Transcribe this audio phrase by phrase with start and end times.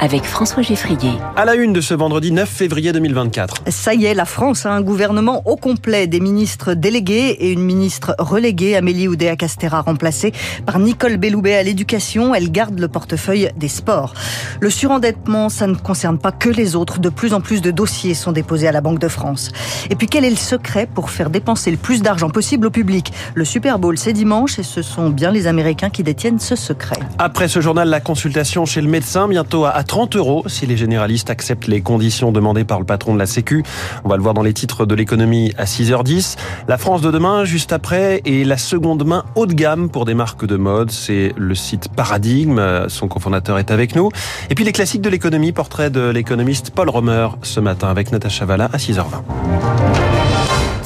[0.00, 1.12] avec François Geffrier.
[1.36, 3.62] À la une de ce vendredi 9 février 2024.
[3.68, 7.62] Ça y est, la France a un gouvernement au complet, des ministres délégués et une
[7.62, 10.32] ministre reléguée, Amélie Oudéa-Castera, remplacée
[10.66, 12.34] par Nicole Belloubet à l'éducation.
[12.34, 14.14] Elle garde le portefeuille des sports.
[14.60, 17.00] Le surendettement, ça ne concerne pas que les autres.
[17.00, 19.50] De plus en plus de dossiers sont déposés à la Banque de France.
[19.90, 23.12] Et puis, quel est le secret pour faire dépenser le plus d'argent possible au public?
[23.34, 26.98] Le Super Bowl, c'est dimanche et ce sont bien les Américains qui détiennent ce secret.
[27.18, 31.30] Après ce journal, la consultation chez le médecin, bientôt à 30 euros si les généralistes
[31.30, 33.64] acceptent les conditions demandées par le patron de la Sécu.
[34.04, 36.36] On va le voir dans les titres de l'économie à 6h10.
[36.68, 40.14] La France de demain, juste après, et la seconde main haut de gamme pour des
[40.14, 40.90] marques de mode.
[40.90, 42.88] C'est le site Paradigme.
[42.88, 44.10] Son cofondateur est avec nous.
[44.50, 48.44] Et puis les classiques de l'économie, portrait de l'économiste Paul Romer ce matin avec Natacha
[48.44, 50.07] Valla à 6h20.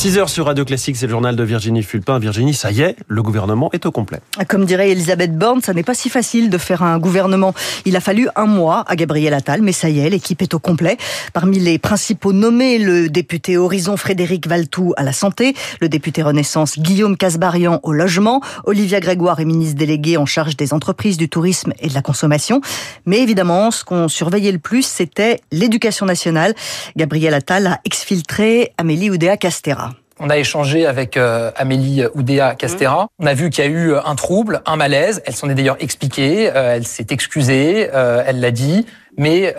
[0.03, 2.19] 6h sur Radio Classique, c'est le journal de Virginie Fulpin.
[2.19, 4.19] Virginie, ça y est, le gouvernement est au complet.
[4.49, 7.55] Comme dirait Elisabeth Borne, ça n'est pas si facile de faire un gouvernement.
[7.85, 10.59] Il a fallu un mois à Gabriel Attal, mais ça y est, l'équipe est au
[10.59, 10.97] complet.
[11.33, 16.81] Parmi les principaux nommés, le député Horizon Frédéric Valtou à la santé, le député Renaissance
[16.81, 21.75] Guillaume Casbarian au logement, Olivia Grégoire est ministre déléguée en charge des entreprises, du tourisme
[21.79, 22.61] et de la consommation.
[23.07, 26.57] Mais évidemment, ce qu'on surveillait le plus, c'était l'éducation nationale.
[26.97, 29.92] Gabriel Attal a exfiltré Amélie Oudéa-Castera.
[30.25, 33.09] On a échangé avec euh, Amélie Oudéa Castera.
[33.19, 35.21] On a vu qu'il y a eu un trouble, un malaise.
[35.27, 38.87] Elle s'en est d'ailleurs expliquée, euh, elle s'est excusée, euh, elle l'a dit.
[39.19, 39.57] Mais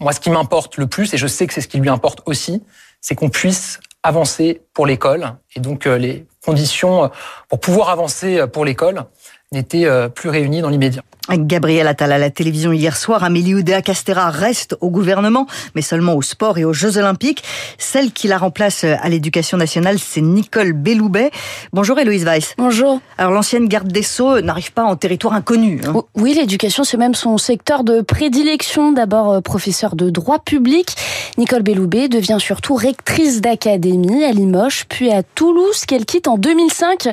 [0.00, 2.20] moi, ce qui m'importe le plus, et je sais que c'est ce qui lui importe
[2.26, 2.64] aussi,
[3.00, 5.34] c'est qu'on puisse avancer pour l'école.
[5.54, 7.08] Et donc, les conditions
[7.48, 9.04] pour pouvoir avancer pour l'école
[9.52, 11.02] n'étaient plus réunies dans l'immédiat.
[11.30, 16.14] Gabriel Attal à la télévision hier soir, Amélie Oudéa Castera reste au gouvernement, mais seulement
[16.14, 17.44] au sport et aux Jeux Olympiques.
[17.78, 21.30] Celle qui la remplace à l'éducation nationale, c'est Nicole Belloubet.
[21.72, 22.54] Bonjour Héloïse Weiss.
[22.58, 23.00] Bonjour.
[23.18, 25.80] Alors l'ancienne garde des Sceaux n'arrive pas en territoire inconnu.
[25.86, 26.02] Hein.
[26.16, 28.90] Oui, l'éducation c'est même son secteur de prédilection.
[28.92, 30.96] D'abord euh, professeur de droit public,
[31.38, 37.08] Nicole Belloubet devient surtout rectrice d'académie à Limoges, puis à Toulouse qu'elle quitte en 2005,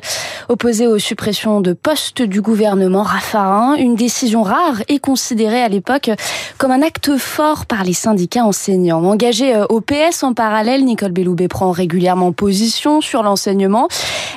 [0.50, 3.75] opposée aux suppressions de postes du gouvernement Raffarin.
[3.75, 6.09] Une décision rare et considérée à l'époque
[6.57, 9.03] comme un acte fort par les syndicats enseignants.
[9.03, 13.88] Engagée euh, au PS en parallèle, Nicole Belloubet prend régulièrement position sur l'enseignement.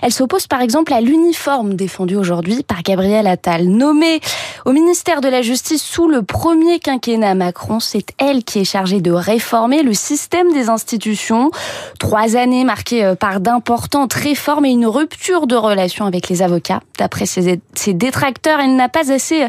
[0.02, 3.69] Elle s'oppose par exemple à l'uniforme défendu aujourd'hui par Gabriel Attal.
[3.69, 4.20] Nommée
[4.64, 9.00] au ministère de la Justice sous le premier quinquennat Macron, c'est elle qui est chargée
[9.00, 11.50] de réformer le système des institutions.
[11.98, 16.81] Trois années marquées euh, par d'importantes réformes et une rupture de relations avec les avocats.
[16.98, 17.60] D'après ses,
[17.91, 19.47] détracteurs, elle n'a pas assez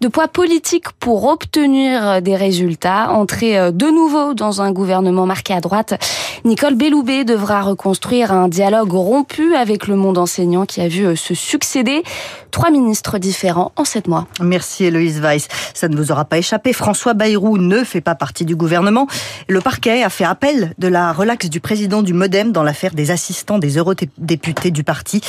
[0.00, 3.10] de poids politique pour obtenir des résultats.
[3.10, 5.94] Entrer euh, de nouveau dans un gouvernement marqué à droite,
[6.44, 11.16] Nicole Belloubet devra reconstruire un dialogue rompu avec le monde enseignant qui a vu euh,
[11.16, 12.02] se succéder
[12.50, 14.26] trois ministres différents en sept mois.
[14.40, 15.48] Merci Héloïse Weiss.
[15.74, 16.72] Ça ne vous aura pas échappé.
[16.72, 19.06] François Bayrou ne fait pas partie du gouvernement.
[19.48, 23.10] Le parquet a fait appel de la relaxe du président du Modem dans l'affaire des
[23.10, 25.20] assistants des eurodéputés du parti.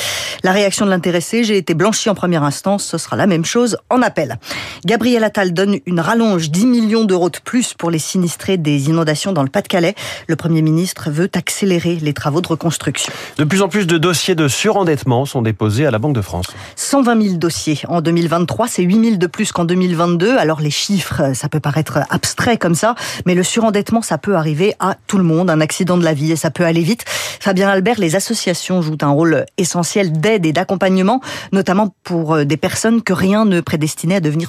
[0.43, 3.77] La réaction de l'intéressé, j'ai été blanchi en première instance, ce sera la même chose
[3.89, 4.37] en appel.
[4.85, 9.33] Gabriel Attal donne une rallonge 10 millions d'euros de plus pour les sinistrés des inondations
[9.33, 9.95] dans le Pas-de-Calais.
[10.27, 13.11] Le Premier ministre veut accélérer les travaux de reconstruction.
[13.37, 16.47] De plus en plus de dossiers de surendettement sont déposés à la Banque de France.
[16.75, 20.37] 120 000 dossiers en 2023, c'est 8 000 de plus qu'en 2022.
[20.37, 22.95] Alors les chiffres, ça peut paraître abstrait comme ça,
[23.25, 26.31] mais le surendettement, ça peut arriver à tout le monde, un accident de la vie
[26.31, 27.03] et ça peut aller vite.
[27.39, 32.57] Fabien Albert, les associations jouent un rôle essentiel d'aide et d'accompagnement, notamment pour euh, des
[32.57, 34.46] personnes que rien ne prédestinait à devenir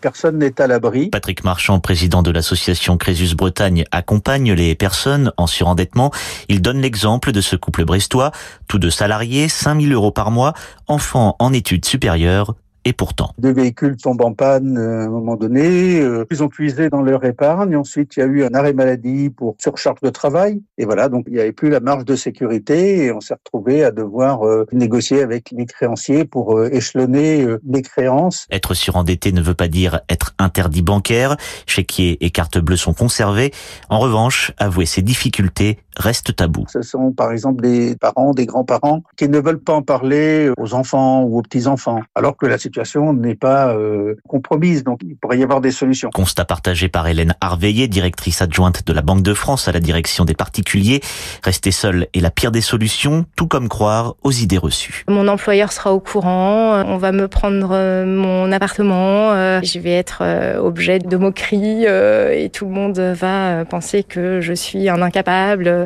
[0.00, 1.08] Personne n'est à l'abri.
[1.08, 6.10] Patrick Marchand, président de l'association Crésus Bretagne, accompagne les personnes en surendettement.
[6.48, 8.30] Il donne l'exemple de ce couple brestois,
[8.68, 10.52] tous deux salariés, 5000 euros par mois,
[10.88, 12.54] enfants en études supérieures,
[12.84, 13.32] et pourtant.
[13.38, 16.00] Deux véhicules tombent en panne euh, à un moment donné.
[16.00, 17.76] Euh, ils ont puisé dans leur épargne.
[17.76, 20.62] Ensuite, il y a eu un arrêt maladie pour surcharge de travail.
[20.78, 23.84] Et voilà, donc il n'y avait plus la marge de sécurité et on s'est retrouvé
[23.84, 28.46] à devoir euh, négocier avec les créanciers pour échelonner les créances.
[28.50, 31.36] Être surendetté ne veut pas dire être interdit bancaire.
[31.66, 33.52] Chéquier et carte bleue sont conservés.
[33.88, 36.64] En revanche, avouer ses difficultés reste tabou.
[36.68, 40.74] Ce sont par exemple des parents, des grands-parents qui ne veulent pas en parler aux
[40.74, 42.73] enfants ou aux petits-enfants, alors que la situation
[43.12, 46.10] n'est pas euh, compromise, donc il pourrait y avoir des solutions.
[46.10, 50.24] Constat partagé par Hélène Harveillé, directrice adjointe de la Banque de France à la direction
[50.24, 51.00] des particuliers.
[51.42, 55.04] Rester seul est la pire des solutions, tout comme croire aux idées reçues.
[55.08, 59.92] Mon employeur sera au courant, on va me prendre euh, mon appartement, euh, je vais
[59.92, 60.22] être
[60.58, 65.24] objet de moqueries et tout le monde va penser que je suis un incapable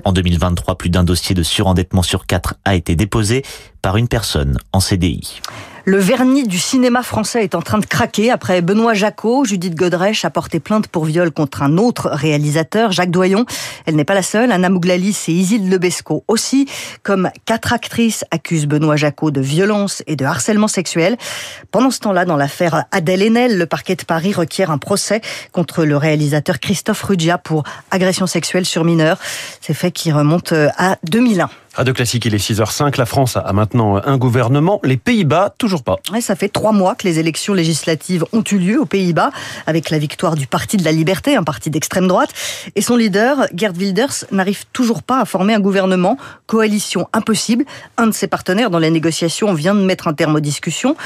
[0.05, 3.43] en 2023, plus d'un dossier de surendettement sur quatre a été déposé
[3.82, 5.40] par une personne en CDI.
[5.88, 9.46] Le vernis du cinéma français est en train de craquer après Benoît Jacot.
[9.46, 13.46] Judith Godrèche a porté plainte pour viol contre un autre réalisateur, Jacques Doyon.
[13.87, 14.52] Elle n'est pas la seule.
[14.52, 16.69] Anna Mouglalis et Isilde Lebesco aussi.
[17.02, 21.17] Comme quatre actrices accusent Benoît Jacot de violence et de harcèlement sexuel.
[21.70, 25.87] Pendant ce temps-là, dans l'affaire Adèle Haenel, le parquet de Paris requiert un procès contre
[25.87, 29.19] le réalisateur Christophe Ruggia pour agression sexuelle sur mineur.
[29.62, 31.49] C'est fait qui remonte à 2001.
[31.79, 32.99] Radio Classique, il est 6h05.
[32.99, 34.81] La France a maintenant un gouvernement.
[34.83, 35.95] Les Pays-Bas, toujours pas.
[36.21, 39.31] Ça fait trois mois que les élections législatives ont eu lieu aux Pays-Bas,
[39.65, 42.31] avec la victoire du Parti de la Liberté, un parti d'extrême droite.
[42.75, 46.17] Et son leader, Gerd Wilders, n'arrive toujours pas à former un gouvernement.
[46.49, 47.65] Coalition impossible.
[47.97, 50.97] Un de ses partenaires dans les négociations vient de mettre un terme aux discussions.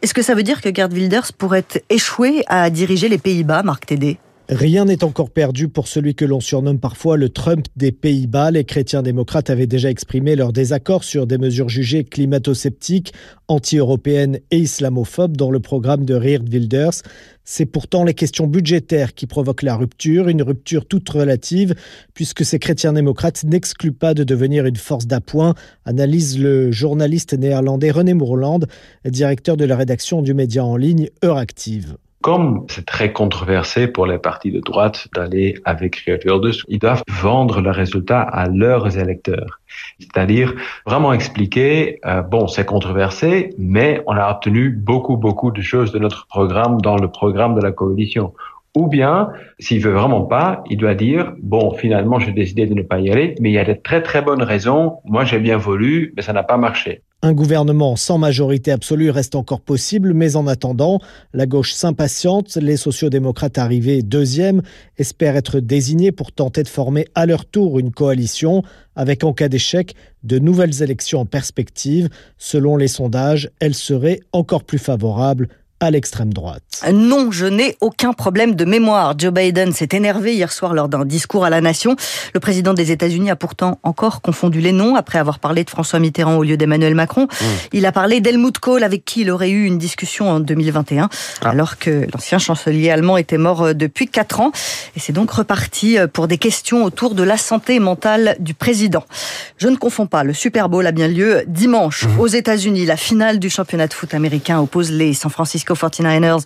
[0.00, 3.84] Est-ce que ça veut dire que Gerd Wilders pourrait échouer à diriger les Pays-Bas, Marc
[3.84, 4.16] Tédé?
[4.50, 8.50] Rien n'est encore perdu pour celui que l'on surnomme parfois le Trump des Pays-Bas.
[8.50, 13.14] Les chrétiens démocrates avaient déjà exprimé leur désaccord sur des mesures jugées climato-sceptiques,
[13.48, 17.00] anti-européennes et islamophobes dans le programme de Geert Wilders.
[17.44, 21.74] C'est pourtant les questions budgétaires qui provoquent la rupture, une rupture toute relative,
[22.12, 25.54] puisque ces chrétiens démocrates n'excluent pas de devenir une force d'appoint,
[25.86, 28.66] analyse le journaliste néerlandais René Mourland,
[29.06, 34.16] directeur de la rédaction du média en ligne Euractiv comme c'est très controversé pour les
[34.16, 36.20] partis de droite d'aller avec Geert
[36.68, 39.60] ils doivent vendre le résultat à leurs électeurs.
[39.98, 40.54] C'est-à-dire
[40.86, 45.98] vraiment expliquer, euh, bon, c'est controversé, mais on a obtenu beaucoup, beaucoup de choses de
[45.98, 48.32] notre programme dans le programme de la coalition.
[48.74, 49.28] Ou bien,
[49.58, 53.10] s'il veut vraiment pas, il doit dire, bon, finalement, j'ai décidé de ne pas y
[53.10, 54.96] aller, mais il y a de très, très bonnes raisons.
[55.04, 57.02] Moi, j'ai bien voulu, mais ça n'a pas marché.
[57.24, 61.00] Un gouvernement sans majorité absolue reste encore possible, mais en attendant,
[61.32, 62.54] la gauche s'impatiente.
[62.56, 64.60] Les sociodémocrates arrivés deuxième
[64.98, 68.62] espèrent être désignés pour tenter de former à leur tour une coalition,
[68.94, 72.10] avec en cas d'échec de nouvelles élections en perspective.
[72.36, 75.48] Selon les sondages, elles seraient encore plus favorables
[75.84, 76.62] à l'extrême droite.
[76.92, 79.14] Non, je n'ai aucun problème de mémoire.
[79.16, 81.96] Joe Biden s'est énervé hier soir lors d'un discours à la nation.
[82.34, 85.98] Le président des États-Unis a pourtant encore confondu les noms après avoir parlé de François
[85.98, 87.24] Mitterrand au lieu d'Emmanuel Macron.
[87.24, 87.44] Mmh.
[87.72, 91.08] Il a parlé d'Helmut Kohl avec qui il aurait eu une discussion en 2021
[91.42, 91.48] ah.
[91.48, 94.52] alors que l'ancien chancelier allemand était mort euh, depuis 4 ans.
[94.96, 99.04] Et c'est donc reparti euh, pour des questions autour de la santé mentale du président.
[99.58, 102.20] Je ne confonds pas, le Super Bowl a bien lieu dimanche mmh.
[102.20, 102.86] aux États-Unis.
[102.86, 106.44] La finale du championnat de foot américain oppose les San Francisco 49ers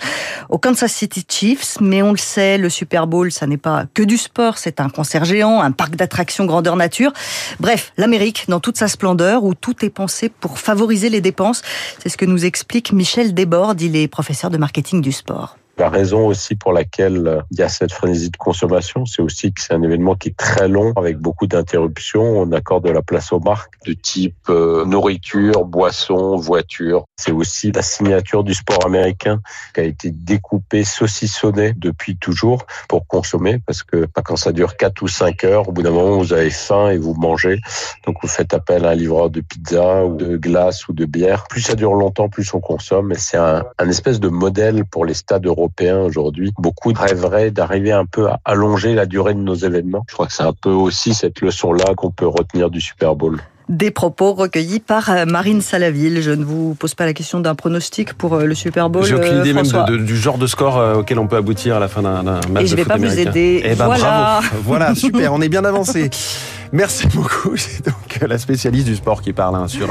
[0.48, 1.78] aux Kansas City Chiefs.
[1.80, 4.88] Mais on le sait, le Super Bowl, ça n'est pas que du sport, c'est un
[4.88, 7.12] concert géant, un parc d'attractions grandeur nature.
[7.60, 11.62] Bref, l'Amérique dans toute sa splendeur où tout est pensé pour favoriser les dépenses.
[12.02, 15.56] C'est ce que nous explique Michel Desbordes, il est professeur de marketing du sport.
[15.78, 19.52] La raison aussi pour laquelle euh, il y a cette frénésie de consommation, c'est aussi
[19.52, 22.40] que c'est un événement qui est très long, avec beaucoup d'interruptions.
[22.40, 27.04] On accorde de la place aux marques de type euh, nourriture, boisson, voiture.
[27.16, 29.40] C'est aussi la signature du sport américain
[29.72, 34.76] qui a été découpée, saucissonnée depuis toujours pour consommer, parce que pas quand ça dure
[34.76, 37.60] 4 ou 5 heures, au bout d'un moment vous avez faim et vous mangez,
[38.04, 41.46] donc vous faites appel à un livreur de pizza ou de glace ou de bière.
[41.48, 45.04] Plus ça dure longtemps, plus on consomme, et c'est un, un espèce de modèle pour
[45.04, 45.67] les stades européens
[46.04, 46.52] aujourd'hui.
[46.58, 50.04] Beaucoup rêveraient d'arriver un peu à allonger la durée de nos événements.
[50.08, 53.40] Je crois que c'est un peu aussi cette leçon-là qu'on peut retenir du Super Bowl
[53.68, 56.22] des propos recueillis par euh, Marine Salaville.
[56.22, 59.04] Je ne vous pose pas la question d'un pronostic pour euh, le Super Bowl.
[59.04, 59.66] J'ai aucune idée même
[60.04, 62.62] du genre de score euh, auquel on peut aboutir à la fin d'un match.
[62.62, 63.62] Et je ne vais pas vous aider.
[63.64, 64.40] Eh ben, voilà.
[64.64, 66.10] Voilà, super, on est bien avancé.
[66.72, 67.56] Merci beaucoup.
[67.56, 69.88] C'est donc la spécialiste du sport qui parle hein, sur,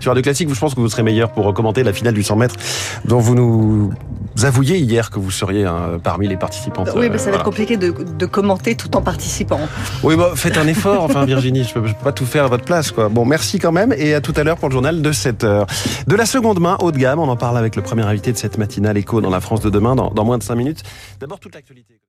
[0.00, 0.52] sur Radio Classique.
[0.52, 2.56] Je pense que vous serez meilleur pour commenter la finale du 100 mètres
[3.04, 3.92] dont vous nous
[4.42, 6.90] avouiez hier que vous seriez hein, parmi les participantes.
[6.94, 9.60] Oui, mais ça va être compliqué de, de, commenter tout en participant.
[10.02, 12.64] Oui, bah, faites un effort, enfin Virginie, je peux, peux pas tout faire à votre
[12.64, 12.92] place.
[12.92, 13.08] Quoi.
[13.08, 15.66] Bon, merci quand même et à tout à l'heure pour le journal de 7 heures.
[16.06, 18.38] De la seconde main, haut de gamme, on en parle avec le premier invité de
[18.38, 20.82] cette matinale écho dans la France de demain dans, dans moins de 5 minutes.
[21.20, 22.00] D'abord toute l'actualité.